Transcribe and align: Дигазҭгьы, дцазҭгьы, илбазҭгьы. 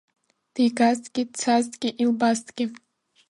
Дигазҭгьы, 0.53 1.23
дцазҭгьы, 1.31 1.89
илбазҭгьы. 2.03 2.65